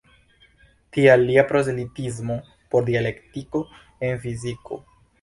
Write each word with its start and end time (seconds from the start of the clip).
Tial 0.97 1.25
lia 1.27 1.43
prozelitismo 1.51 2.39
por 2.73 2.91
dialektiko 2.91 3.65
en 4.11 4.23
fiziko. 4.29 4.87